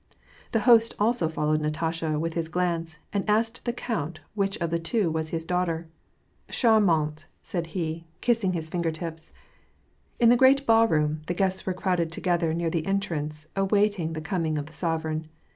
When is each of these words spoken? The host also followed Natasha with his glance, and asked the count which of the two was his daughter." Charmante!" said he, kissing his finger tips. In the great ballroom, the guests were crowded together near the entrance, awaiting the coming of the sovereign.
The 0.51 0.61
host 0.61 0.95
also 0.97 1.29
followed 1.29 1.61
Natasha 1.61 2.17
with 2.17 2.33
his 2.33 2.49
glance, 2.49 2.97
and 3.13 3.23
asked 3.29 3.63
the 3.65 3.71
count 3.71 4.19
which 4.33 4.57
of 4.57 4.71
the 4.71 4.79
two 4.79 5.11
was 5.11 5.29
his 5.29 5.45
daughter." 5.45 5.85
Charmante!" 6.49 7.25
said 7.51 7.67
he, 7.77 8.07
kissing 8.19 8.53
his 8.53 8.67
finger 8.67 8.89
tips. 8.89 9.31
In 10.19 10.29
the 10.29 10.35
great 10.35 10.65
ballroom, 10.65 11.21
the 11.27 11.35
guests 11.35 11.67
were 11.67 11.73
crowded 11.75 12.11
together 12.11 12.51
near 12.51 12.71
the 12.71 12.87
entrance, 12.87 13.45
awaiting 13.55 14.13
the 14.13 14.21
coming 14.21 14.57
of 14.57 14.65
the 14.65 14.73
sovereign. 14.73 15.27